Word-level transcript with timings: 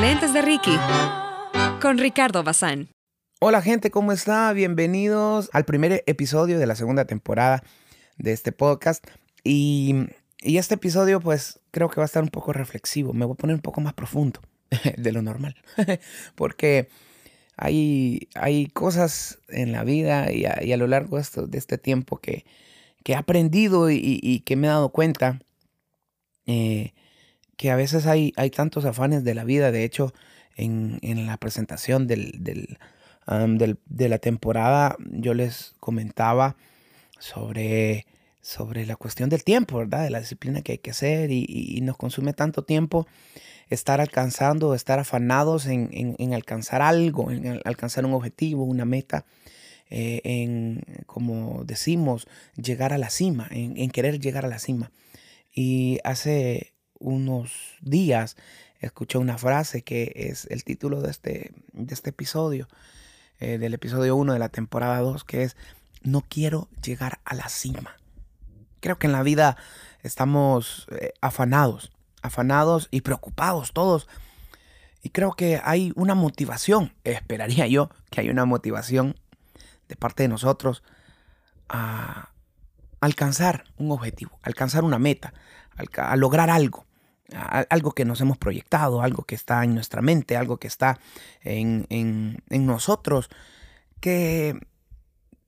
Lentes 0.00 0.34
de 0.34 0.42
Ricky 0.42 0.76
con 1.80 1.96
Ricardo 1.96 2.44
Bazán. 2.44 2.88
Hola 3.40 3.62
gente, 3.62 3.90
¿cómo 3.90 4.12
está? 4.12 4.52
Bienvenidos 4.52 5.48
al 5.54 5.64
primer 5.64 6.04
episodio 6.06 6.58
de 6.58 6.66
la 6.66 6.76
segunda 6.76 7.06
temporada 7.06 7.62
de 8.18 8.32
este 8.32 8.52
podcast. 8.52 9.06
Y, 9.42 9.94
este 10.42 10.74
episodio 10.74 11.20
pues 11.20 11.60
creo 11.70 11.88
que 11.88 11.96
va 11.96 12.04
a 12.04 12.06
estar 12.06 12.22
un 12.22 12.28
poco 12.28 12.52
reflexivo. 12.52 13.14
Me 13.14 13.24
voy 13.24 13.34
a 13.34 13.36
poner 13.36 13.56
un 13.56 13.62
poco 13.62 13.80
más 13.80 13.94
profundo 13.94 14.40
de 14.98 15.12
lo 15.12 15.22
normal. 15.22 15.56
Porque 16.34 16.88
hay, 17.56 18.28
hay 18.34 18.66
cosas 18.66 19.38
en 19.48 19.72
la 19.72 19.82
vida 19.82 20.30
y 20.30 20.44
a, 20.44 20.76
lo 20.76 20.86
largo 20.88 21.18
de, 21.18 21.58
este 21.58 21.78
tiempo 21.78 22.18
que, 22.18 22.44
que 23.02 23.12
he 23.12 23.16
aprendido 23.16 23.90
y, 23.90 24.42
que 24.44 24.56
me 24.56 24.66
he 24.66 24.70
dado 24.70 24.90
cuenta 24.90 25.40
eh, 26.44 26.92
que 27.56 27.70
a 27.70 27.76
veces 27.76 28.06
hay, 28.06 28.32
hay 28.36 28.50
tantos 28.50 28.84
afanes 28.84 29.24
de 29.24 29.34
la 29.34 29.44
vida. 29.44 29.72
De 29.72 29.84
hecho, 29.84 30.12
en, 30.56 31.26
la 31.26 31.36
presentación 31.36 32.06
del, 32.06 32.78
de 33.26 34.08
la 34.08 34.18
temporada 34.18 34.96
yo 35.10 35.34
les 35.34 35.74
comentaba 35.80 36.56
sobre, 37.18 38.06
sobre 38.40 38.86
la 38.86 38.96
cuestión 38.96 39.28
del 39.28 39.44
tiempo, 39.44 39.78
¿verdad? 39.78 40.04
De 40.04 40.10
la 40.10 40.20
disciplina 40.20 40.62
que 40.62 40.72
hay 40.72 40.78
que 40.78 40.90
hacer 40.90 41.30
y, 41.32 41.80
nos 41.82 41.96
consume 41.96 42.32
tanto 42.32 42.62
tiempo 42.62 43.06
estar 43.68 44.00
alcanzando, 44.00 44.74
estar 44.74 44.98
afanados 44.98 45.66
en, 45.66 46.32
alcanzar 46.32 46.82
algo, 46.82 47.30
en 47.30 47.60
alcanzar 47.64 48.06
un 48.06 48.14
objetivo, 48.14 48.64
una 48.64 48.84
meta. 48.84 49.24
Eh, 49.88 50.20
en, 50.24 50.82
como 51.06 51.62
decimos, 51.64 52.26
llegar 52.56 52.92
a 52.92 52.98
la 52.98 53.10
cima, 53.10 53.48
en, 53.50 53.90
querer 53.90 54.20
llegar 54.20 54.44
a 54.44 54.48
la 54.48 54.58
cima. 54.58 54.90
Y 55.52 55.98
hace 56.04 56.72
unos 56.98 57.52
días 57.80 58.36
escuché 58.80 59.18
una 59.18 59.38
frase 59.38 59.82
que 59.82 60.12
es 60.14 60.46
el 60.50 60.64
título 60.64 61.00
de 61.00 61.10
este, 61.10 61.52
de 61.72 61.94
este 61.94 62.10
episodio, 62.10 62.68
eh, 63.38 63.58
del 63.58 63.74
episodio 63.74 64.16
1 64.16 64.32
de 64.32 64.38
la 64.38 64.48
temporada 64.48 65.00
2, 65.00 65.24
que 65.24 65.42
es 65.42 65.56
No 66.02 66.22
quiero 66.28 66.68
llegar 66.82 67.20
a 67.24 67.34
la 67.34 67.48
cima. 67.48 67.96
Creo 68.80 68.98
que 68.98 69.06
en 69.06 69.12
la 69.12 69.22
vida 69.22 69.56
estamos 70.02 70.86
eh, 70.90 71.12
afanados, 71.20 71.92
afanados 72.22 72.88
y 72.90 73.00
preocupados 73.00 73.72
todos. 73.72 74.08
Y 75.02 75.10
creo 75.10 75.32
que 75.32 75.60
hay 75.62 75.92
una 75.96 76.14
motivación, 76.14 76.94
esperaría 77.04 77.66
yo 77.66 77.90
que 78.10 78.20
hay 78.20 78.30
una 78.30 78.44
motivación 78.44 79.16
de 79.88 79.96
parte 79.96 80.24
de 80.24 80.28
nosotros 80.28 80.82
a 81.68 82.30
alcanzar 83.00 83.64
un 83.76 83.90
objetivo, 83.90 84.38
alcanzar 84.42 84.84
una 84.84 84.98
meta, 84.98 85.32
a 85.96 86.16
lograr 86.16 86.50
algo 86.50 86.86
algo 87.70 87.92
que 87.92 88.04
nos 88.04 88.20
hemos 88.20 88.38
proyectado, 88.38 89.02
algo 89.02 89.24
que 89.24 89.34
está 89.34 89.64
en 89.64 89.74
nuestra 89.74 90.02
mente, 90.02 90.36
algo 90.36 90.58
que 90.58 90.68
está 90.68 90.98
en, 91.42 92.42
nosotros, 92.48 93.28
que 94.00 94.58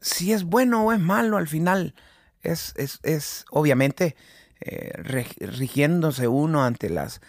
si 0.00 0.32
es 0.32 0.44
bueno 0.44 0.84
o 0.84 0.92
es 0.92 1.00
malo, 1.00 1.36
al 1.36 1.48
final 1.48 1.94
es, 2.42 2.74
es, 2.76 3.44
obviamente 3.50 4.16
eh, 4.60 4.92
rigiéndose 5.38 6.26
uno 6.26 6.64
ante, 6.64 6.90
las, 6.90 7.20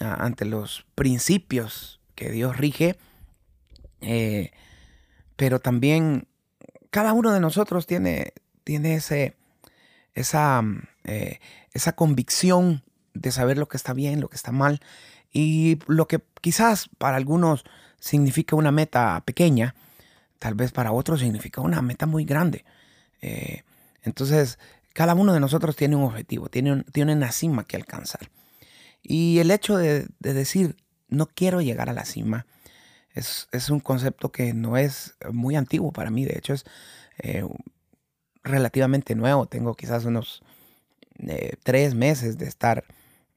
ante 0.00 0.44
los 0.44 0.84
principios 0.94 2.00
que 2.14 2.30
Dios 2.30 2.56
rige, 2.56 2.96
eh, 4.00 4.50
pero 5.36 5.60
también 5.60 6.26
cada 6.90 7.12
uno 7.12 7.32
de 7.32 7.40
nosotros 7.40 7.86
tiene, 7.86 8.32
tiene 8.64 8.96
ese, 8.96 9.36
esa, 10.14 10.62
eh, 11.04 11.38
esa 11.72 11.92
convicción 11.92 12.82
de 13.14 13.30
saber 13.32 13.58
lo 13.58 13.68
que 13.68 13.76
está 13.76 13.92
bien, 13.92 14.20
lo 14.20 14.28
que 14.28 14.36
está 14.36 14.52
mal. 14.52 14.80
Y 15.32 15.78
lo 15.86 16.08
que 16.08 16.20
quizás 16.40 16.88
para 16.98 17.16
algunos 17.16 17.64
significa 17.98 18.56
una 18.56 18.70
meta 18.70 19.22
pequeña, 19.24 19.74
tal 20.38 20.54
vez 20.54 20.72
para 20.72 20.92
otros 20.92 21.20
significa 21.20 21.60
una 21.60 21.82
meta 21.82 22.06
muy 22.06 22.24
grande. 22.24 22.64
Eh, 23.20 23.62
entonces, 24.02 24.58
cada 24.92 25.14
uno 25.14 25.32
de 25.32 25.40
nosotros 25.40 25.76
tiene 25.76 25.96
un 25.96 26.04
objetivo, 26.04 26.48
tiene, 26.48 26.84
tiene 26.92 27.14
una 27.14 27.32
cima 27.32 27.64
que 27.64 27.76
alcanzar. 27.76 28.28
Y 29.02 29.38
el 29.38 29.50
hecho 29.50 29.76
de, 29.76 30.06
decir, 30.20 30.76
no 31.08 31.26
quiero 31.26 31.60
llegar 31.60 31.88
a 31.88 31.92
la 31.92 32.04
cima, 32.04 32.46
es, 33.14 33.46
un 33.70 33.80
concepto 33.80 34.32
que 34.32 34.54
no 34.54 34.76
es 34.76 35.14
muy 35.30 35.56
antiguo 35.56 35.92
para 35.92 36.10
mí, 36.10 36.24
de 36.24 36.38
hecho 36.38 36.54
es 36.54 36.64
eh, 37.18 37.44
relativamente 38.42 39.14
nuevo, 39.14 39.46
tengo 39.46 39.74
quizás 39.74 40.04
unos 40.04 40.42
eh, 41.28 41.56
tres 41.62 41.94
meses 41.94 42.38
de 42.38 42.46
estar 42.46 42.84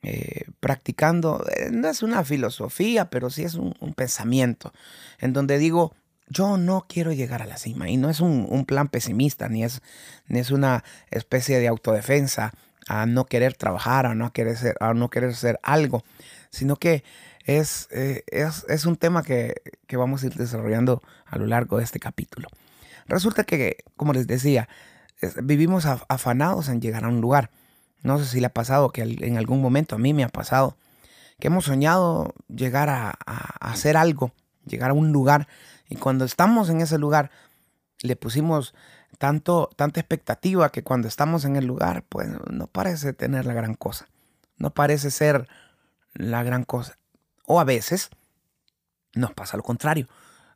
eh, 0.07 0.45
practicando, 0.59 1.43
eh, 1.55 1.71
no 1.71 1.87
es 1.87 2.03
una 2.03 2.23
filosofía, 2.23 3.09
pero 3.09 3.31
sí 3.31 3.43
es 3.43 3.55
un, 3.55 3.73
pensamiento, 3.95 4.71
en 5.17 5.33
donde 5.33 5.57
digo, 5.57 5.95
yo 6.27 6.57
no 6.57 6.85
quiero 6.87 7.11
llegar 7.11 7.41
a 7.41 7.47
la 7.47 7.57
cima, 7.57 7.89
y 7.89 7.97
no 7.97 8.11
es 8.11 8.19
un, 8.19 8.65
plan 8.67 8.87
pesimista, 8.87 9.49
ni 9.49 9.63
es, 9.63 9.81
ni 10.27 10.37
es 10.37 10.51
una 10.51 10.83
especie 11.09 11.57
de 11.59 11.67
autodefensa 11.67 12.53
a 12.87 13.07
no 13.07 13.25
querer 13.25 13.55
trabajar, 13.55 14.05
a 14.05 14.13
no 14.13 14.31
querer 14.31 14.57
ser, 14.57 14.75
a 14.79 14.93
no 14.93 15.09
querer 15.09 15.33
ser 15.33 15.59
algo, 15.63 16.03
sino 16.51 16.75
que 16.75 17.03
es, 17.45 17.87
eh, 17.89 18.23
es, 18.27 18.85
un 18.85 18.97
tema 18.97 19.23
que, 19.23 19.55
que 19.87 19.97
vamos 19.97 20.21
a 20.21 20.27
ir 20.27 20.35
desarrollando 20.35 21.01
a 21.25 21.39
lo 21.39 21.47
largo 21.47 21.79
de 21.79 21.83
este 21.83 21.99
capítulo. 21.99 22.47
Resulta 23.07 23.43
que, 23.43 23.77
como 23.95 24.13
les 24.13 24.27
decía, 24.27 24.69
vivimos 25.41 25.87
afanados 25.87 26.69
en 26.69 26.79
llegar 26.79 27.05
a 27.05 27.07
un 27.07 27.21
lugar. 27.21 27.49
No 28.05 28.19
sé 28.19 28.25
si 28.25 28.39
le 28.39 28.45
ha 28.45 28.53
pasado, 28.53 28.91
que 28.91 29.01
en 29.01 29.37
algún 29.39 29.63
momento 29.63 29.95
a 29.95 29.97
mí 29.97 30.13
me 30.13 30.23
ha 30.23 30.29
pasado, 30.29 30.77
que 31.39 31.47
hemos 31.47 31.65
soñado 31.65 32.35
llegar 32.47 32.87
a, 32.87 33.09
hacer 33.59 33.97
algo, 33.97 34.31
llegar 34.63 34.91
a 34.91 34.93
un 34.93 35.11
lugar, 35.11 35.47
y 35.89 35.95
cuando 35.95 36.23
estamos 36.23 36.69
en 36.69 36.81
ese 36.81 36.99
lugar, 36.99 37.31
le 38.03 38.15
pusimos 38.15 38.75
tanto, 39.17 39.71
tanta 39.75 40.01
expectativa 40.01 40.71
que 40.71 40.83
cuando 40.83 41.07
estamos 41.07 41.45
en 41.45 41.55
el 41.55 41.65
lugar, 41.65 42.03
pues 42.07 42.29
no 42.51 42.67
parece 42.67 43.13
tener 43.13 43.47
la 43.47 43.55
gran 43.55 43.73
cosa, 43.73 44.07
no 44.57 44.69
parece 44.69 45.09
ser 45.09 45.47
la 46.13 46.43
gran 46.43 46.63
cosa. 46.63 46.99
O 47.47 47.59
a 47.59 47.63
veces 47.63 48.11
nos 49.15 49.33
pasa 49.33 49.57
lo 49.57 49.63
contrario. 49.63 50.07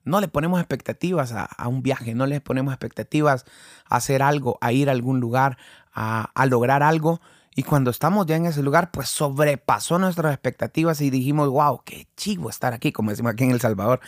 No 0.04 0.22
le 0.22 0.28
ponemos 0.28 0.60
expectativas 0.60 1.34
a, 1.34 1.68
un 1.68 1.82
viaje, 1.82 2.14
no 2.14 2.28
le 2.28 2.42
ponemos 2.42 2.74
expectativas 2.76 3.46
a 3.86 3.96
hacer 3.96 4.22
algo, 4.22 4.60
a 4.62 4.72
ir 4.72 4.88
a 4.90 4.92
algún 4.92 5.20
lugar, 5.20 5.58
a, 5.92 6.30
a 6.36 6.46
lograr 6.46 6.84
algo 6.84 7.20
y 7.56 7.64
cuando 7.64 7.92
estamos 7.92 8.26
ya 8.26 8.36
en 8.36 8.46
ese 8.46 8.62
lugar, 8.62 8.92
pues 8.92 9.10
sobrepasó 9.10 10.00
nuestras 10.00 10.34
expectativas 10.34 11.02
y 11.02 11.10
dijimos, 11.10 11.50
wow, 11.50 11.82
qué 11.84 12.08
chivo 12.16 12.50
estar 12.50 12.74
aquí, 12.74 12.92
como 12.92 13.10
decimos 13.10 13.34
aquí 13.34 13.44
en 13.44 13.52
El 13.52 13.60
Salvador. 13.60 14.00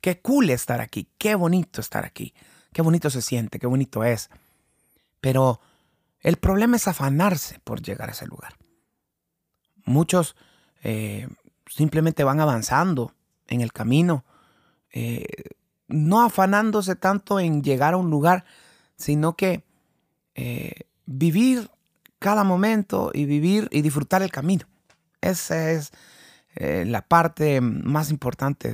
Qué 0.00 0.20
cool 0.20 0.50
estar 0.50 0.80
aquí, 0.80 1.08
qué 1.18 1.34
bonito 1.34 1.80
estar 1.80 2.04
aquí, 2.04 2.34
qué 2.72 2.82
bonito 2.82 3.08
se 3.10 3.22
siente, 3.22 3.58
qué 3.58 3.66
bonito 3.66 4.04
es. 4.04 4.30
Pero 5.20 5.60
el 6.20 6.36
problema 6.36 6.76
es 6.76 6.88
afanarse 6.88 7.60
por 7.60 7.80
llegar 7.80 8.08
a 8.08 8.12
ese 8.12 8.26
lugar. 8.26 8.54
Muchos 9.84 10.36
eh, 10.82 11.28
simplemente 11.66 12.24
van 12.24 12.40
avanzando 12.40 13.14
en 13.46 13.60
el 13.60 13.72
camino, 13.72 14.24
eh, 14.92 15.24
no 15.86 16.22
afanándose 16.22 16.96
tanto 16.96 17.40
en 17.40 17.62
llegar 17.62 17.94
a 17.94 17.96
un 17.96 18.10
lugar, 18.10 18.44
sino 18.96 19.36
que 19.36 19.64
eh, 20.34 20.82
vivir 21.06 21.70
cada 22.18 22.44
momento 22.44 23.10
y 23.14 23.24
vivir 23.24 23.68
y 23.70 23.82
disfrutar 23.82 24.22
el 24.22 24.30
camino. 24.30 24.66
Esa 25.20 25.70
es 25.70 25.92
eh, 26.54 26.84
la 26.86 27.02
parte 27.02 27.60
más 27.60 28.10
importante 28.10 28.72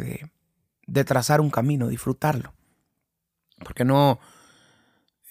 de, 0.86 1.04
trazar 1.04 1.40
un 1.40 1.50
camino, 1.50 1.88
disfrutarlo. 1.88 2.54
Porque 3.62 3.84
no, 3.84 4.18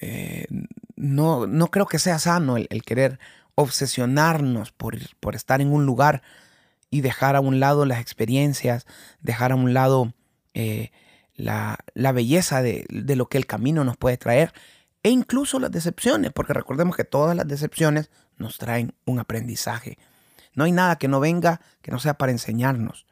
eh, 0.02 0.48
no, 0.96 1.48
no, 1.48 1.68
creo 1.68 1.86
que 1.86 2.00
sea 2.00 2.20
sano 2.20 2.58
el, 2.58 2.84
querer 2.84 3.20
obsesionarnos 3.56 4.72
por, 4.72 4.98
por, 5.20 5.36
estar 5.36 5.62
en 5.62 5.72
un 5.72 5.86
lugar 5.86 6.22
y 6.90 7.02
dejar 7.02 7.36
a 7.36 7.42
un 7.42 7.60
lado 7.60 7.86
las 7.86 8.00
experiencias, 8.00 8.86
dejar 9.22 9.52
a 9.52 9.56
un 9.56 9.74
lado 9.74 10.14
eh, 10.54 10.92
la, 11.36 11.78
belleza 11.96 12.62
de, 12.62 12.86
de, 12.90 13.16
lo 13.16 13.28
que 13.28 13.38
el 13.38 13.46
camino 13.46 13.84
nos 13.84 13.98
puede 13.98 14.18
traer 14.18 14.54
e 15.04 15.10
incluso 15.10 15.60
las 15.60 15.72
decepciones, 15.72 16.32
porque 16.32 16.54
recordemos 16.54 16.96
que 16.96 17.04
todas 17.04 17.36
las 17.36 17.48
decepciones 17.48 18.10
nos 18.38 18.58
traen 18.58 18.96
un 19.06 19.20
aprendizaje. 19.20 19.98
No 20.56 20.64
hay 20.64 20.72
nada 20.72 20.98
que 20.98 21.08
no 21.08 21.20
venga 21.20 21.62
que 21.82 21.92
no 21.92 22.00
sea 22.00 22.16
para 22.16 22.32
enseñarnos. 22.32 23.06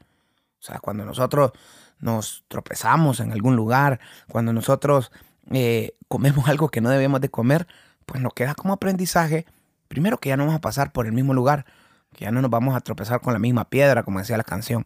O 0.59 0.63
sea, 0.63 0.79
cuando 0.79 1.05
nosotros 1.05 1.51
nos 1.99 2.45
tropezamos 2.47 3.19
en 3.19 3.31
algún 3.31 3.55
lugar, 3.55 3.99
cuando 4.27 4.53
nosotros 4.53 5.11
eh, 5.51 5.95
comemos 6.07 6.47
algo 6.49 6.69
que 6.69 6.81
no 6.81 6.89
debemos 6.89 7.19
de 7.21 7.29
comer, 7.29 7.67
pues 8.05 8.21
nos 8.21 8.33
queda 8.33 8.55
como 8.55 8.73
aprendizaje, 8.73 9.45
primero 9.87 10.17
que 10.17 10.29
ya 10.29 10.37
no 10.37 10.43
vamos 10.43 10.57
a 10.57 10.61
pasar 10.61 10.91
por 10.91 11.05
el 11.05 11.13
mismo 11.13 11.33
lugar, 11.33 11.65
que 12.13 12.25
ya 12.25 12.31
no 12.31 12.41
nos 12.41 12.51
vamos 12.51 12.75
a 12.75 12.81
tropezar 12.81 13.21
con 13.21 13.33
la 13.33 13.39
misma 13.39 13.69
piedra, 13.69 14.03
como 14.03 14.19
decía 14.19 14.37
la 14.37 14.43
canción, 14.43 14.85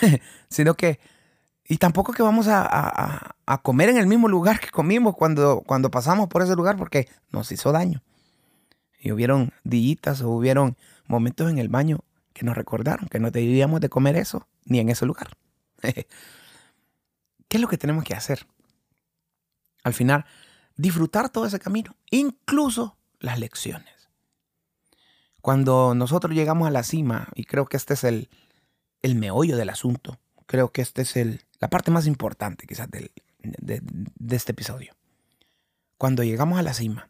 sino 0.48 0.74
que 0.74 1.00
y 1.66 1.78
tampoco 1.78 2.12
que 2.12 2.22
vamos 2.22 2.46
a, 2.48 3.36
comer 3.62 3.88
en 3.88 3.96
el 3.96 4.06
mismo 4.06 4.28
lugar 4.28 4.60
que 4.60 4.70
comimos 4.70 5.14
cuando, 5.14 5.62
cuando 5.66 5.90
pasamos 5.90 6.28
por 6.28 6.42
ese 6.42 6.54
lugar 6.54 6.76
porque 6.76 7.08
nos 7.30 7.50
hizo 7.52 7.72
daño. 7.72 8.02
Y 9.00 9.12
hubieron 9.12 9.52
dillitas 9.64 10.20
o 10.20 10.30
hubieron 10.30 10.76
momentos 11.06 11.50
en 11.50 11.58
el 11.58 11.68
baño 11.68 12.00
que 12.32 12.44
nos 12.44 12.56
recordaron 12.56 13.08
que 13.08 13.18
no 13.18 13.30
debíamos 13.30 13.80
de 13.80 13.88
comer 13.88 14.16
eso 14.16 14.46
ni 14.64 14.80
en 14.80 14.90
ese 14.90 15.06
lugar. 15.06 15.30
¿Qué 15.82 16.06
es 17.50 17.60
lo 17.60 17.68
que 17.68 17.78
tenemos 17.78 18.04
que 18.04 18.14
hacer? 18.14 18.46
Al 19.84 19.94
final, 19.94 20.26
disfrutar 20.76 21.28
todo 21.28 21.46
ese 21.46 21.60
camino, 21.60 21.94
incluso 22.10 22.96
las 23.20 23.38
lecciones. 23.38 24.10
Cuando 25.40 25.94
nosotros 25.94 26.34
llegamos 26.34 26.66
a 26.66 26.70
la 26.70 26.82
cima, 26.82 27.28
y 27.34 27.44
creo 27.44 27.66
que 27.66 27.76
este 27.76 27.94
es 27.94 28.04
el, 28.04 28.28
el 29.02 29.14
meollo 29.14 29.56
del 29.56 29.68
asunto, 29.68 30.18
creo 30.46 30.72
que 30.72 30.82
esta 30.82 31.02
es 31.02 31.16
el, 31.16 31.42
la 31.60 31.68
parte 31.68 31.90
más 31.90 32.06
importante 32.06 32.66
quizás 32.66 32.90
de, 32.90 33.10
de 33.40 34.36
este 34.36 34.52
episodio. 34.52 34.94
Cuando 35.98 36.22
llegamos 36.22 36.58
a 36.58 36.62
la 36.62 36.74
cima, 36.74 37.08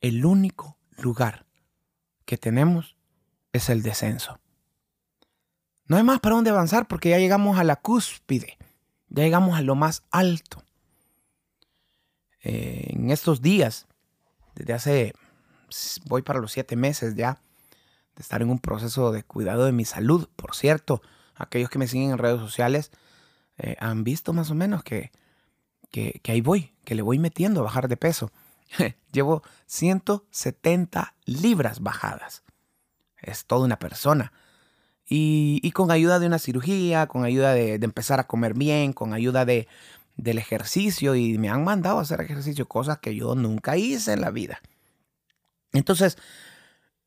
el 0.00 0.24
único 0.24 0.76
lugar 0.98 1.46
que 2.24 2.36
tenemos 2.36 2.96
es 3.52 3.68
el 3.68 3.82
descenso. 3.82 4.38
No 5.86 5.96
hay 5.96 6.02
más 6.02 6.20
para 6.20 6.34
dónde 6.34 6.50
avanzar 6.50 6.88
porque 6.88 7.10
ya 7.10 7.18
llegamos 7.18 7.58
a 7.58 7.64
la 7.64 7.76
cúspide, 7.76 8.58
ya 9.08 9.22
llegamos 9.22 9.56
a 9.56 9.62
lo 9.62 9.74
más 9.74 10.02
alto. 10.10 10.62
Eh, 12.42 12.88
en 12.90 13.10
estos 13.10 13.42
días, 13.42 13.86
desde 14.54 14.72
hace, 14.72 15.12
voy 16.06 16.22
para 16.22 16.40
los 16.40 16.52
siete 16.52 16.76
meses 16.76 17.14
ya, 17.14 17.38
de 18.16 18.22
estar 18.22 18.42
en 18.42 18.50
un 18.50 18.58
proceso 18.58 19.12
de 19.12 19.22
cuidado 19.24 19.66
de 19.66 19.72
mi 19.72 19.84
salud. 19.84 20.28
Por 20.36 20.54
cierto, 20.54 21.02
aquellos 21.36 21.70
que 21.70 21.78
me 21.78 21.88
siguen 21.88 22.10
en 22.10 22.18
redes 22.18 22.40
sociales 22.40 22.90
eh, 23.58 23.76
han 23.80 24.04
visto 24.04 24.32
más 24.32 24.50
o 24.50 24.54
menos 24.54 24.82
que, 24.82 25.12
que, 25.90 26.20
que 26.22 26.32
ahí 26.32 26.40
voy, 26.40 26.72
que 26.84 26.94
le 26.94 27.02
voy 27.02 27.18
metiendo 27.18 27.60
a 27.60 27.64
bajar 27.64 27.88
de 27.88 27.96
peso. 27.96 28.30
Llevo 29.12 29.42
170 29.66 31.14
libras 31.26 31.80
bajadas. 31.80 32.42
Es 33.18 33.46
toda 33.46 33.64
una 33.64 33.78
persona. 33.78 34.32
Y, 35.06 35.70
con 35.72 35.90
ayuda 35.90 36.18
de 36.18 36.26
una 36.26 36.38
cirugía, 36.38 37.06
con 37.06 37.24
ayuda 37.24 37.52
de, 37.52 37.74
empezar 37.74 38.20
a 38.20 38.26
comer 38.26 38.54
bien, 38.54 38.92
con 38.92 39.12
ayuda 39.12 39.44
de, 39.44 39.68
del 40.16 40.38
ejercicio. 40.38 41.14
Y 41.14 41.38
me 41.38 41.50
han 41.50 41.64
mandado 41.64 41.98
a 41.98 42.02
hacer 42.02 42.20
ejercicio, 42.20 42.66
cosas 42.66 42.98
que 42.98 43.14
yo 43.14 43.34
nunca 43.34 43.76
hice 43.76 44.12
en 44.12 44.22
la 44.22 44.30
vida. 44.30 44.60
Entonces, 45.72 46.16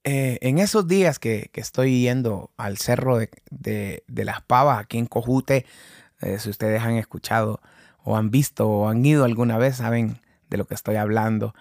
eh, 0.10 0.38
en 0.42 0.58
esos 0.60 0.88
días 0.88 1.20
que, 1.20 1.52
estoy 1.54 2.04
yendo 2.04 2.50
al 2.56 2.78
cerro 2.78 3.18
de, 3.18 4.04
las 4.08 4.42
pavas 4.42 4.80
aquí 4.80 4.98
en 4.98 5.06
Cojute, 5.06 5.66
eh, 6.22 6.40
si 6.40 6.50
ustedes 6.50 6.82
han 6.82 6.96
escuchado 6.96 7.60
o 8.06 8.16
han 8.16 8.32
visto 8.32 8.70
o 8.70 8.88
han 8.88 9.06
ido 9.06 9.26
alguna 9.26 9.58
vez, 9.58 9.76
saben 9.76 10.22
de 10.50 10.56
lo 10.56 10.66
que 10.66 10.76
estoy 10.76 10.96
hablando. 10.96 11.54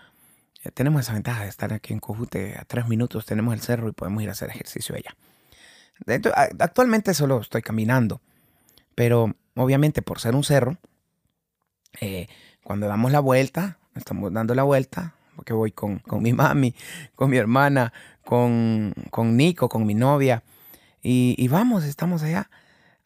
Eh, 0.63 0.71
tenemos 0.71 1.01
esa 1.01 1.15
ventaja 1.15 1.43
de 1.43 1.49
estar 1.49 1.73
aquí 1.73 1.93
en 1.93 1.99
Cojute 1.99 2.57
a 2.57 2.65
tres 2.65 2.87
minutos, 2.87 3.27
tenemos 3.27 3.53
el 3.53 3.63
cerro 3.63 3.89
y 3.89 3.93
podemos 3.93 4.23
ir 4.23 4.29
a 4.29 4.33
hacer 4.33 4.51
ejercicio 4.51 4.95
allá. 4.95 5.17
Actualmente 6.61 7.15
solo 7.15 7.41
estoy 7.41 7.63
caminando, 7.63 8.21
pero 8.95 9.35
obviamente 9.57 10.03
por 10.03 10.21
ser 10.21 10.37
un 10.37 10.45
cerro, 10.45 10.79
eh, 12.01 12.29
cuando 12.63 12.87
damos 12.87 13.11
la 13.11 13.19
vuelta, 13.19 13.79
estamos 13.97 14.33
dando 14.33 14.55
la 14.55 14.63
vuelta, 14.63 15.15
porque 15.37 15.53
voy 15.53 15.71
con, 15.71 16.03
mi 16.21 16.33
mami, 16.33 16.75
con 17.15 17.31
mi 17.31 17.37
hermana, 17.37 17.93
con, 18.27 18.93
con 19.11 19.37
Nico, 19.37 19.71
con 19.71 19.87
mi 19.87 19.95
novia, 19.95 20.43
y, 21.09 21.47
vamos, 21.47 21.85
estamos 21.85 22.25
allá. 22.25 22.51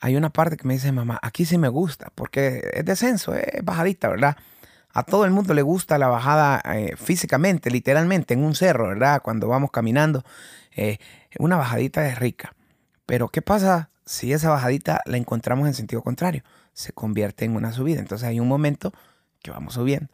Hay 0.01 0.17
una 0.17 0.31
parte 0.31 0.57
que 0.57 0.67
me 0.67 0.73
dice, 0.73 0.91
mamá, 0.91 1.19
aquí 1.23 1.45
sí 1.45 1.59
me 1.59 1.69
gusta, 1.69 2.11
porque 2.15 2.63
es 2.73 2.85
descenso, 2.87 3.35
es 3.35 3.63
bajadita, 3.63 4.09
¿verdad? 4.09 4.39
A 4.95 5.03
todo 5.03 5.27
el 5.27 5.31
mundo 5.31 5.53
le 5.53 5.61
gusta 5.61 5.99
la 5.99 6.09
bajada 6.09 6.63
eh, 6.75 6.97
físicamente, 6.97 7.71
literalmente, 7.71 8.33
en 8.33 8.43
un 8.43 8.55
cerro, 8.55 8.89
¿verdad? 8.89 9.21
Cuando 9.23 9.49
vamos 9.49 9.71
caminando, 9.71 10.25
eh, 10.75 10.97
una 11.39 11.57
bajadita 11.57 12.09
es 12.09 12.19
rica. 12.19 12.55
Pero 13.05 13.29
¿qué 13.29 13.43
pasa 13.43 13.91
si 14.07 14.33
esa 14.33 14.49
bajadita 14.49 15.03
la 15.05 15.19
encontramos 15.19 15.69
en 15.69 15.75
sentido 15.75 16.03
contrario? 16.03 16.43
Se 16.73 16.95
convierte 16.95 17.45
en 17.45 17.55
una 17.55 17.73
subida. 17.73 18.01
Entonces 18.01 18.27
hay 18.27 18.41
un 18.41 18.49
momento 18.49 18.95
que 19.43 19.51
vamos 19.51 19.75
subiendo. 19.75 20.09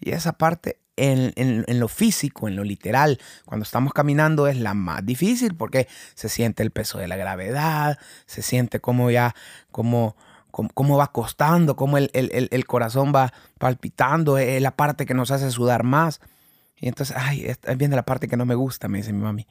Y 0.00 0.10
esa 0.10 0.32
parte 0.32 0.80
en, 0.98 1.64
lo 1.78 1.88
físico, 1.88 2.48
en 2.48 2.56
lo 2.56 2.64
literal, 2.64 3.18
cuando 3.44 3.64
estamos 3.64 3.92
caminando 3.92 4.46
es 4.46 4.56
la 4.58 4.74
más 4.74 5.04
difícil 5.04 5.54
porque 5.54 5.88
se 6.14 6.28
siente 6.28 6.62
el 6.62 6.70
peso 6.70 6.98
de 6.98 7.08
la 7.08 7.16
gravedad, 7.16 7.98
se 8.26 8.42
siente 8.42 8.80
como 8.80 9.10
ya, 9.10 9.34
como, 9.70 10.16
como, 10.50 10.96
va 10.96 11.12
costando, 11.12 11.76
como 11.76 11.98
el, 11.98 12.10
el, 12.12 12.66
corazón 12.66 13.12
va 13.14 13.32
palpitando, 13.58 14.38
es 14.38 14.60
la 14.60 14.76
parte 14.76 15.06
que 15.06 15.14
nos 15.14 15.30
hace 15.30 15.50
sudar 15.50 15.84
más. 15.84 16.20
Y 16.76 16.88
entonces, 16.88 17.16
ay, 17.18 17.54
viene 17.76 17.96
la 17.96 18.04
parte 18.04 18.28
que 18.28 18.36
no 18.36 18.46
me 18.46 18.54
gusta, 18.54 18.88
me 18.88 18.98
dice 18.98 19.12
mi 19.12 19.22
mami, 19.22 19.46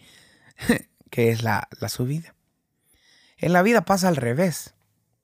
que 1.10 1.30
es 1.30 1.44
la, 1.44 1.68
la 1.80 1.90
subida. 1.90 2.34
En 3.38 3.54
la 3.54 3.62
vida 3.62 3.82
pasa 3.82 4.08
al 4.08 4.16
revés. 4.16 4.74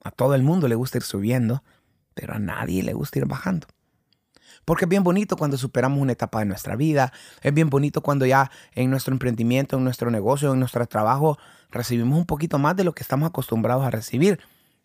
A 0.03 0.11
todo 0.11 0.35
el 0.35 0.43
mundo 0.43 0.67
le 0.67 0.75
gusta 0.75 0.97
ir 0.97 1.03
subiendo, 1.03 1.63
pero 2.13 2.33
a 2.33 2.39
nadie 2.39 2.83
le 2.83 2.93
gusta 2.93 3.19
ir 3.19 3.25
bajando. 3.25 3.67
Porque 4.65 4.85
es 4.85 4.89
bien 4.89 5.03
bonito 5.03 5.35
cuando 5.37 5.57
superamos 5.57 5.99
una 5.99 6.13
etapa 6.13 6.39
de 6.39 6.45
nuestra 6.45 6.75
vida, 6.75 7.11
es 7.41 7.53
bien 7.53 7.69
bonito 7.69 8.01
cuando 8.01 8.25
ya 8.25 8.51
en 8.75 8.89
nuestro 8.89 9.13
emprendimiento, 9.13 9.77
en 9.77 9.83
nuestro 9.83 10.09
negocio, 10.11 10.53
en 10.53 10.59
nuestro 10.59 10.85
trabajo, 10.87 11.37
recibimos 11.69 12.17
un 12.17 12.25
poquito 12.25 12.59
más 12.59 12.75
de 12.75 12.83
lo 12.83 12.93
que 12.93 13.03
estamos 13.03 13.27
acostumbrados 13.27 13.85
a 13.85 13.91
recibir. 13.91 14.39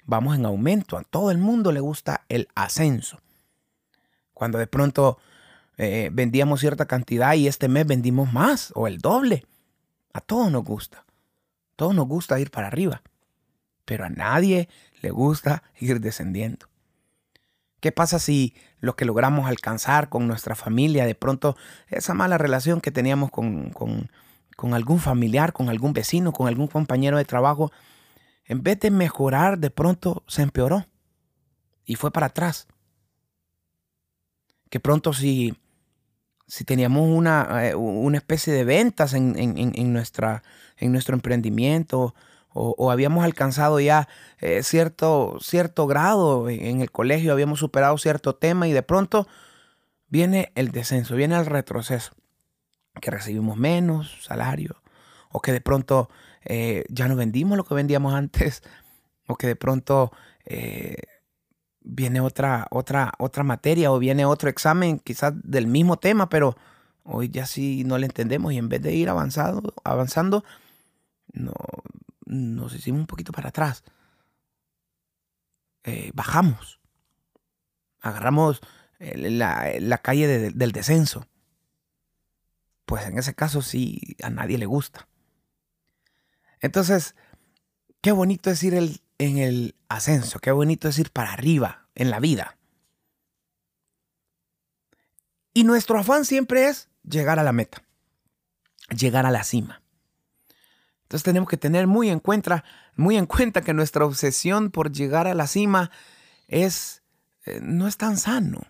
Vamos 0.04 0.36
en 0.36 0.46
aumento, 0.46 0.96
a 0.96 1.02
todo 1.02 1.30
el 1.30 1.38
mundo 1.38 1.70
le 1.72 1.80
gusta 1.80 2.22
el 2.28 2.48
ascenso. 2.54 3.20
Cuando 4.34 4.58
de 4.58 4.66
pronto 4.66 5.18
eh, 5.76 6.10
vendíamos 6.12 6.60
cierta 6.60 6.86
cantidad 6.86 7.34
y 7.34 7.46
este 7.46 7.68
mes 7.68 7.86
vendimos 7.86 8.32
más 8.32 8.72
o 8.74 8.86
el 8.86 8.98
doble, 8.98 9.44
a 10.12 10.20
todos 10.20 10.50
nos 10.50 10.64
gusta. 10.64 10.98
A 10.98 11.76
todos 11.76 11.94
nos 11.94 12.08
gusta 12.08 12.40
ir 12.40 12.50
para 12.50 12.66
arriba 12.66 13.02
pero 13.88 14.04
a 14.04 14.10
nadie 14.10 14.68
le 15.00 15.10
gusta 15.10 15.62
ir 15.80 15.98
descendiendo. 15.98 16.66
¿Qué 17.80 17.92
pasa 17.92 18.18
si 18.18 18.54
lo 18.80 18.96
que 18.96 19.04
logramos 19.04 19.46
alcanzar 19.46 20.08
con 20.08 20.26
nuestra 20.26 20.54
familia, 20.54 21.06
de 21.06 21.14
pronto 21.14 21.56
esa 21.88 22.14
mala 22.14 22.38
relación 22.38 22.80
que 22.80 22.90
teníamos 22.90 23.30
con, 23.30 23.70
con, 23.70 24.74
algún 24.74 24.98
familiar, 24.98 25.52
con 25.52 25.68
algún 25.68 25.92
vecino, 25.92 26.32
con 26.32 26.48
algún 26.48 26.66
compañero 26.66 27.16
de 27.16 27.24
trabajo, 27.24 27.70
en 28.44 28.62
vez 28.62 28.80
de 28.80 28.90
mejorar, 28.90 29.58
de 29.58 29.70
pronto 29.70 30.24
se 30.26 30.42
empeoró 30.42 30.86
y 31.84 31.94
fue 31.94 32.10
para 32.10 32.26
atrás? 32.26 32.66
Que 34.70 34.80
pronto 34.80 35.12
si, 35.12 35.56
si 36.48 36.64
teníamos 36.64 37.08
una, 37.08 37.68
eh, 37.68 37.74
una 37.76 38.18
especie 38.18 38.52
de 38.52 38.64
ventas 38.64 39.14
en, 39.14 39.36
en, 39.38 39.92
nuestra, 39.92 40.42
en 40.76 40.90
nuestro 40.90 41.14
emprendimiento 41.14 42.14
o, 42.58 42.90
habíamos 42.90 43.24
alcanzado 43.24 43.78
ya 43.78 44.08
eh, 44.40 44.62
cierto, 44.62 45.38
cierto 45.40 45.86
grado 45.86 46.48
en 46.48 46.80
el 46.80 46.90
colegio, 46.90 47.32
habíamos 47.32 47.60
superado 47.60 47.96
cierto 47.98 48.34
tema 48.34 48.66
y 48.66 48.72
de 48.72 48.82
pronto 48.82 49.28
viene 50.08 50.52
el 50.56 50.72
descenso, 50.72 51.14
viene 51.14 51.36
el 51.36 51.46
retroceso, 51.46 52.12
que 53.00 53.10
recibimos 53.10 53.56
menos 53.56 54.18
salario, 54.22 54.82
o 55.30 55.40
que 55.40 55.52
de 55.52 55.60
pronto 55.60 56.10
eh, 56.44 56.84
ya 56.88 57.06
no 57.06 57.14
vendimos 57.14 57.56
lo 57.56 57.64
que 57.64 57.74
vendíamos 57.74 58.14
antes, 58.14 58.62
o 59.28 59.36
que 59.36 59.46
de 59.46 59.56
pronto 59.56 60.10
eh, 60.44 60.96
viene 61.80 62.20
otra, 62.20 62.66
otra, 62.70 63.12
otra 63.18 63.44
materia 63.44 63.92
o 63.92 63.98
viene 63.98 64.24
otro 64.24 64.50
examen 64.50 64.98
quizás 64.98 65.32
del 65.44 65.68
mismo 65.68 65.98
tema, 65.98 66.28
pero 66.28 66.56
hoy 67.04 67.28
ya 67.28 67.46
sí 67.46 67.84
no 67.84 67.98
le 67.98 68.06
entendemos 68.06 68.52
y 68.52 68.58
en 68.58 68.68
vez 68.68 68.82
de 68.82 68.94
ir 68.94 69.08
avanzado, 69.08 69.62
avanzando, 69.84 70.44
no, 71.32 71.52
nos 72.28 72.74
hicimos 72.74 73.00
un 73.00 73.06
poquito 73.06 73.32
para 73.32 73.48
atrás. 73.48 73.82
Eh, 75.84 76.10
bajamos. 76.14 76.78
Agarramos 78.00 78.60
eh, 78.98 79.30
la, 79.30 79.98
calle 79.98 80.50
del 80.50 80.72
descenso. 80.72 81.26
Pues 82.84 83.06
en 83.06 83.18
ese 83.18 83.34
caso 83.34 83.62
sí 83.62 84.16
a 84.22 84.30
nadie 84.30 84.58
le 84.58 84.66
gusta. 84.66 85.08
Entonces, 86.60 87.14
qué 88.00 88.12
bonito 88.12 88.50
es 88.50 88.62
ir 88.62 88.74
en 89.18 89.38
el 89.38 89.74
ascenso, 89.88 90.38
qué 90.38 90.50
bonito 90.50 90.88
es 90.88 90.98
ir 90.98 91.10
para 91.10 91.32
arriba 91.32 91.88
en 91.94 92.10
la 92.10 92.20
vida. 92.20 92.58
Y 95.54 95.64
nuestro 95.64 95.98
afán 95.98 96.24
siempre 96.24 96.68
es 96.68 96.88
llegar 97.02 97.38
a 97.38 97.42
la 97.42 97.52
meta, 97.52 97.82
llegar 98.90 99.26
a 99.26 99.30
la 99.30 99.44
cima. 99.44 99.82
Entonces 101.08 101.24
tenemos 101.24 101.48
que 101.48 101.56
tener 101.56 101.86
muy 101.86 102.10
en 102.10 102.20
cuenta, 102.20 102.64
muy 102.94 103.16
en 103.16 103.24
cuenta 103.24 103.62
que 103.62 103.72
nuestra 103.72 104.04
obsesión 104.04 104.70
por 104.70 104.92
llegar 104.92 105.26
a 105.26 105.32
la 105.32 105.46
cima 105.46 105.90
es, 106.48 107.02
eh, 107.46 107.60
no 107.62 107.88
es 107.88 107.96
tan 107.96 108.18
sano. 108.18 108.60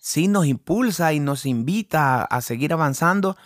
Sí 0.00 0.26
nos 0.26 0.46
impulsa 0.46 1.12
y 1.12 1.20
nos 1.20 1.46
invita 1.46 2.24
a, 2.24 2.40
seguir 2.40 2.72
avanzando, 2.72 3.36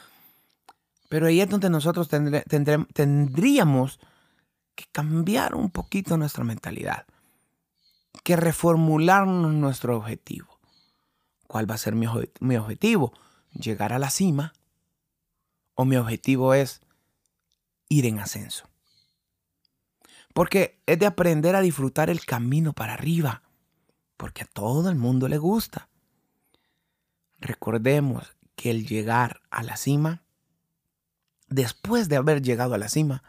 pero 1.11 1.27
ahí 1.27 1.43
es 1.43 1.51
donde 1.51 1.69
nosotros 1.69 2.09
tendríamos 2.09 4.01
que 4.75 4.85
cambiar 4.91 5.55
un 5.55 5.69
poquito 5.69 6.17
nuestra 6.17 6.45
mentalidad, 6.45 7.05
que 8.25 8.37
reformular 8.37 9.27
nuestro 9.27 9.99
objetivo. 9.99 10.59
¿Cuál 11.47 11.71
va 11.71 11.75
a 11.75 11.79
ser 11.79 11.97
mi, 11.97 12.07
mi 12.41 12.57
objetivo? 12.57 13.13
¿Llegar 13.53 13.93
a 13.93 13.99
la 13.99 14.09
cima? 14.09 14.55
¿O 15.75 15.85
mi 15.85 15.97
objetivo 15.97 16.55
es 16.55 16.81
ir 17.93 18.07
en 18.07 18.19
ascenso. 18.19 18.69
Porque 20.33 20.83
es 20.87 20.99
de 20.99 21.07
aprender 21.07 21.55
a 21.55 21.61
disfrutar 21.61 22.09
el 22.09 22.25
camino 22.25 22.73
para 22.73 22.95
arriba. 22.95 23.43
Porque 24.17 24.45
a 24.45 24.47
todo 24.47 24.89
el 24.89 24.97
mundo 24.97 25.29
le 25.29 25.37
gusta. 25.37 25.89
Recordemos 27.39 28.35
que 28.57 28.71
el 28.71 28.87
llegar 28.87 29.43
a 29.51 29.63
la 29.63 29.77
cima, 29.77 30.23
después 31.49 32.09
de 32.09 32.17
haber 32.17 32.41
llegado 32.41 32.75
a 32.75 32.79
la 32.79 32.89
cima, 32.89 33.23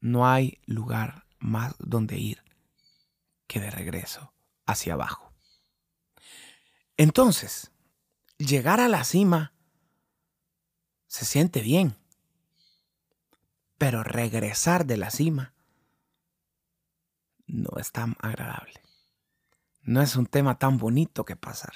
no 0.00 0.26
hay 0.26 0.58
lugar 0.66 1.26
más 1.38 1.74
donde 1.78 2.18
ir 2.18 2.42
que 3.46 3.60
de 3.60 3.70
regreso 3.70 4.32
hacia 4.66 4.94
abajo. 4.94 5.32
Entonces, 6.96 7.70
llegar 8.38 8.80
a 8.80 8.88
la 8.88 9.04
cima 9.04 9.52
se 11.06 11.24
siente 11.24 11.60
bien, 11.60 12.01
pero 13.82 14.04
regresar 14.04 14.86
de 14.86 14.96
la 14.96 15.10
cima 15.10 15.54
no 17.48 17.80
es 17.80 17.90
tan 17.90 18.14
agradable. 18.20 18.80
No 19.82 20.00
es 20.00 20.14
un 20.14 20.26
tema 20.26 20.56
tan 20.56 20.78
bonito 20.78 21.24
que 21.24 21.34
pasar. 21.34 21.72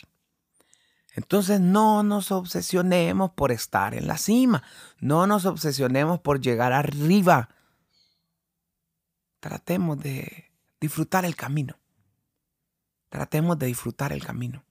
Entonces 1.16 1.60
no 1.60 2.04
nos 2.04 2.30
obsesionemos 2.30 3.32
por 3.32 3.50
estar 3.50 3.92
en 3.92 4.06
la 4.06 4.18
cima. 4.18 4.62
No 5.00 5.26
nos 5.26 5.46
obsesionemos 5.46 6.20
por 6.20 6.40
llegar 6.40 6.72
arriba. 6.72 7.48
Tratemos 9.40 9.98
de 9.98 10.52
disfrutar 10.80 11.24
el 11.24 11.34
camino. 11.34 11.76
Tratemos 13.08 13.58
de 13.58 13.66
disfrutar 13.66 14.12
el 14.12 14.24
camino. 14.24 14.62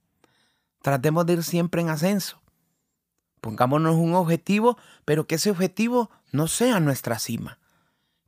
Tratemos 0.80 1.26
de 1.26 1.34
ir 1.34 1.44
siempre 1.44 1.82
en 1.82 1.90
ascenso. 1.90 2.40
Pongámonos 3.46 3.94
un 3.94 4.12
objetivo, 4.16 4.76
pero 5.04 5.28
que 5.28 5.36
ese 5.36 5.52
objetivo 5.52 6.10
no 6.32 6.48
sea 6.48 6.80
nuestra 6.80 7.20
cima. 7.20 7.60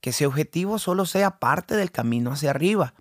Que 0.01 0.11
ese 0.11 0.27
objetivo 0.27 0.79
solo 0.79 1.07
sea 1.07 1.41
parte 1.41 1.75
del 1.75 1.91
camino 1.91 2.31
hacia 2.31 2.51
arriba. 2.51 2.95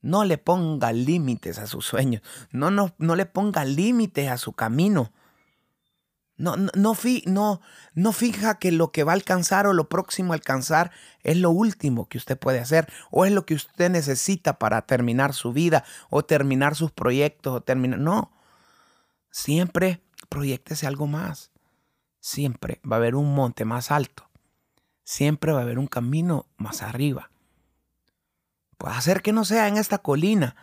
No 0.00 0.24
le 0.24 0.36
ponga 0.36 0.92
límites 0.92 1.60
a 1.60 1.68
sus 1.68 1.86
sueños. 1.86 2.22
No, 2.50 2.72
no, 2.72 2.92
no 2.98 3.14
le 3.14 3.24
ponga 3.24 3.64
límites 3.64 4.28
a 4.28 4.36
su 4.36 4.54
camino. 4.54 5.12
No, 6.38 6.56
no, 6.56 6.72
no, 6.74 6.96
no, 7.26 7.60
no 7.94 8.12
fija 8.12 8.58
que 8.58 8.72
lo 8.72 8.90
que 8.90 9.04
va 9.04 9.12
a 9.12 9.14
alcanzar 9.14 9.68
o 9.68 9.74
lo 9.74 9.88
próximo 9.88 10.32
a 10.32 10.34
alcanzar 10.34 10.90
es 11.22 11.36
lo 11.36 11.50
último 11.50 12.08
que 12.08 12.18
usted 12.18 12.36
puede 12.36 12.58
hacer 12.58 12.92
o 13.12 13.24
es 13.24 13.30
lo 13.30 13.46
que 13.46 13.54
usted 13.54 13.90
necesita 13.90 14.58
para 14.58 14.82
terminar 14.82 15.34
su 15.34 15.52
vida 15.52 15.84
o 16.10 16.24
terminar 16.24 16.74
sus 16.74 16.90
proyectos 16.90 17.54
o 17.54 17.60
terminar. 17.60 18.00
No. 18.00 18.32
Siempre 19.30 20.00
proyectese 20.28 20.86
algo 20.86 21.06
más. 21.06 21.50
Siempre 22.20 22.80
va 22.90 22.96
a 22.96 22.98
haber 22.98 23.14
un 23.14 23.34
monte 23.34 23.64
más 23.64 23.90
alto. 23.90 24.28
Siempre 25.04 25.52
va 25.52 25.60
a 25.60 25.62
haber 25.62 25.78
un 25.78 25.86
camino 25.86 26.46
más 26.56 26.82
arriba. 26.82 27.30
Puede 28.78 29.00
ser 29.00 29.22
que 29.22 29.32
no 29.32 29.44
sea 29.44 29.68
en 29.68 29.76
esta 29.76 29.98
colina. 29.98 30.56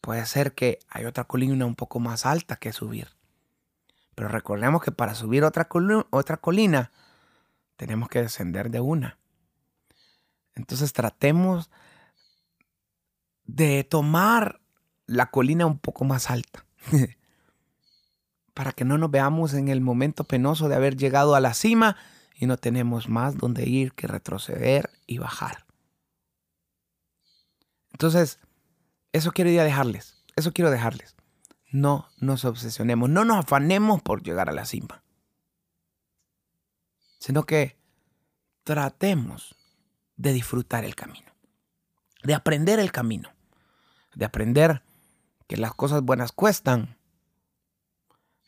Puede 0.00 0.24
ser 0.26 0.54
que 0.54 0.78
hay 0.88 1.04
otra 1.04 1.24
colina 1.24 1.66
un 1.66 1.74
poco 1.74 2.00
más 2.00 2.24
alta 2.24 2.56
que 2.56 2.72
subir. 2.72 3.08
Pero 4.14 4.28
recordemos 4.28 4.82
que 4.82 4.92
para 4.92 5.14
subir 5.14 5.44
otra, 5.44 5.68
otra 6.10 6.36
colina 6.38 6.90
tenemos 7.76 8.08
que 8.08 8.22
descender 8.22 8.70
de 8.70 8.80
una. 8.80 9.18
Entonces 10.54 10.92
tratemos 10.92 11.70
de 13.44 13.84
tomar 13.84 14.60
la 15.06 15.30
colina 15.30 15.66
un 15.66 15.78
poco 15.78 16.04
más 16.04 16.30
alta. 16.30 16.64
para 18.54 18.72
que 18.72 18.84
no 18.84 18.98
nos 18.98 19.10
veamos 19.10 19.54
en 19.54 19.68
el 19.68 19.80
momento 19.80 20.24
penoso 20.24 20.68
de 20.68 20.76
haber 20.76 20.96
llegado 20.96 21.34
a 21.34 21.40
la 21.40 21.54
cima 21.54 21.96
y 22.34 22.46
no 22.46 22.56
tenemos 22.56 23.08
más 23.08 23.36
donde 23.36 23.68
ir 23.68 23.92
que 23.92 24.06
retroceder 24.06 24.90
y 25.06 25.18
bajar. 25.18 25.66
Entonces, 27.92 28.38
eso 29.12 29.32
quiero 29.32 29.50
dejarles. 29.50 30.16
Eso 30.36 30.52
quiero 30.52 30.70
dejarles. 30.70 31.14
No 31.70 32.08
nos 32.18 32.44
obsesionemos, 32.44 33.10
no 33.10 33.24
nos 33.24 33.38
afanemos 33.38 34.02
por 34.02 34.22
llegar 34.22 34.48
a 34.48 34.52
la 34.52 34.64
cima, 34.64 35.04
sino 37.18 37.44
que 37.44 37.76
tratemos 38.64 39.54
de 40.16 40.32
disfrutar 40.32 40.84
el 40.84 40.96
camino, 40.96 41.30
de 42.24 42.34
aprender 42.34 42.80
el 42.80 42.90
camino, 42.90 43.30
de 44.14 44.24
aprender 44.24 44.82
que 45.46 45.56
las 45.56 45.74
cosas 45.74 46.02
buenas 46.02 46.32
cuestan, 46.32 46.96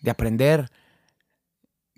de 0.02 0.10
aprender 0.10 0.70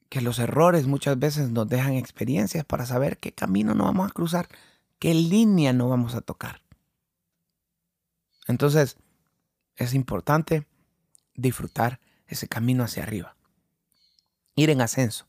que 0.08 0.20
los 0.20 0.38
errores 0.38 0.86
muchas 0.86 1.18
veces 1.18 1.50
nos 1.50 1.68
dejan 1.68 1.94
experiencias 1.94 2.64
para 2.64 2.86
saber 2.86 3.18
qué 3.18 3.32
camino 3.32 3.74
no 3.74 3.84
vamos 3.84 4.08
a 4.08 4.12
cruzar, 4.12 4.48
qué 5.00 5.12
línea 5.12 5.72
no 5.72 5.88
vamos 5.88 6.14
a 6.14 6.20
tocar. 6.20 6.62
Entonces, 8.46 8.96
es 9.76 9.94
importante 9.94 10.66
disfrutar 11.34 11.98
ese 12.26 12.46
camino 12.46 12.84
hacia 12.84 13.02
arriba. 13.02 13.36
Ir 14.54 14.70
en 14.70 14.80
ascenso. 14.80 15.26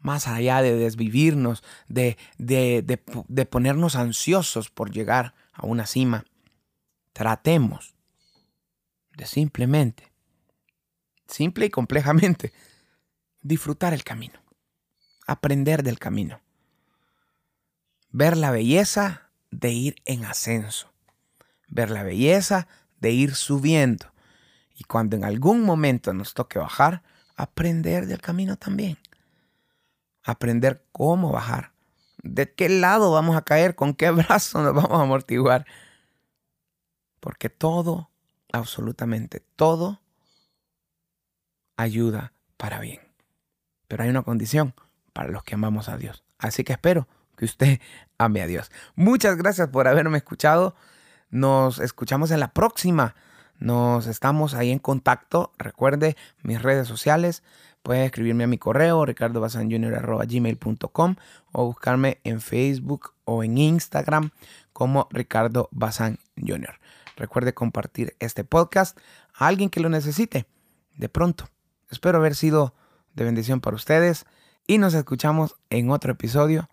Más 0.00 0.28
allá 0.28 0.60
de 0.60 0.76
desvivirnos, 0.76 1.64
de, 1.88 2.18
de, 2.38 2.82
de, 2.82 3.46
ponernos 3.46 3.96
ansiosos 3.96 4.70
por 4.70 4.90
llegar 4.90 5.34
a 5.52 5.66
una 5.66 5.86
cima, 5.86 6.24
tratemos 7.12 7.94
de 9.16 9.26
simplemente, 9.26 10.12
simple 11.28 11.66
y 11.66 11.70
complejamente, 11.70 12.52
disfrutar 13.42 13.94
el 13.94 14.04
camino, 14.04 14.40
aprender 15.26 15.82
del 15.82 15.98
camino, 15.98 16.40
ver 18.10 18.36
la 18.36 18.50
belleza 18.50 19.30
de 19.50 19.70
ir 19.70 19.96
en 20.04 20.24
ascenso, 20.24 20.92
ver 21.68 21.90
la 21.90 22.02
belleza 22.02 22.68
de 23.00 23.10
ir 23.10 23.34
subiendo, 23.34 24.12
y 24.76 24.84
cuando 24.84 25.16
en 25.16 25.24
algún 25.24 25.62
momento 25.62 26.12
nos 26.12 26.34
toque 26.34 26.58
bajar, 26.58 27.02
aprender 27.34 28.06
del 28.06 28.20
camino 28.20 28.56
también. 28.56 28.98
Aprender 30.22 30.84
cómo 30.92 31.32
bajar. 31.32 31.72
De 32.22 32.52
qué 32.52 32.68
lado 32.68 33.12
vamos 33.12 33.36
a 33.36 33.42
caer, 33.42 33.74
con 33.74 33.94
qué 33.94 34.10
brazo 34.12 34.62
nos 34.62 34.74
vamos 34.74 34.98
a 34.98 35.02
amortiguar. 35.02 35.66
Porque 37.20 37.48
todo, 37.48 38.10
absolutamente 38.52 39.40
todo, 39.40 40.02
ayuda 41.76 42.32
para 42.56 42.80
bien. 42.80 43.00
Pero 43.88 44.02
hay 44.02 44.10
una 44.10 44.22
condición 44.22 44.74
para 45.12 45.28
los 45.28 45.44
que 45.44 45.54
amamos 45.54 45.88
a 45.88 45.96
Dios. 45.96 46.24
Así 46.38 46.64
que 46.64 46.72
espero 46.72 47.08
que 47.36 47.44
usted 47.44 47.80
ame 48.18 48.42
a 48.42 48.46
Dios. 48.46 48.70
Muchas 48.94 49.36
gracias 49.36 49.68
por 49.68 49.88
haberme 49.88 50.18
escuchado. 50.18 50.74
Nos 51.30 51.78
escuchamos 51.78 52.30
en 52.30 52.40
la 52.40 52.52
próxima 52.52 53.14
nos 53.58 54.06
estamos 54.06 54.54
ahí 54.54 54.70
en 54.70 54.78
contacto. 54.78 55.52
Recuerde 55.58 56.16
mis 56.42 56.62
redes 56.62 56.86
sociales. 56.88 57.42
Puede 57.82 58.04
escribirme 58.04 58.44
a 58.44 58.48
mi 58.48 58.58
correo 58.58 59.06
ricardobasanjunior.gmail.com 59.06 61.16
o 61.52 61.66
buscarme 61.66 62.20
en 62.24 62.40
Facebook 62.40 63.12
o 63.24 63.44
en 63.44 63.58
Instagram 63.58 64.30
como 64.72 65.06
Ricardo 65.10 65.68
Bazán 65.70 66.18
Jr. 66.36 66.80
Recuerde 67.16 67.54
compartir 67.54 68.16
este 68.18 68.42
podcast 68.44 68.98
a 69.34 69.46
alguien 69.46 69.70
que 69.70 69.78
lo 69.80 69.88
necesite 69.88 70.46
de 70.96 71.08
pronto. 71.08 71.48
Espero 71.90 72.18
haber 72.18 72.34
sido 72.34 72.74
de 73.14 73.24
bendición 73.24 73.60
para 73.60 73.76
ustedes 73.76 74.26
y 74.66 74.78
nos 74.78 74.94
escuchamos 74.94 75.54
en 75.70 75.90
otro 75.90 76.12
episodio 76.12 76.68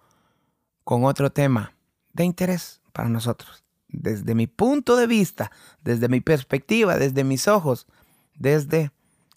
con 0.84 1.05
otro 1.05 1.32
tema 1.32 1.74
de 2.13 2.25
interés 2.25 2.82
para 2.91 3.10
nosotros. 3.10 3.63
Desde 3.88 4.36
mi 4.36 4.48
punto 4.48 4.96
de 4.96 5.08
vista, 5.08 5.51
desde 5.84 6.10
mi 6.10 6.20
perspectiva, 6.20 6.98
desde 6.98 7.24
mis 7.24 7.48
ojos, 7.48 7.88
desde 8.36 8.91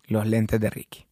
los 0.06 0.26
lentes 0.26 0.61
de 0.61 0.71
Ricky. 0.71 1.06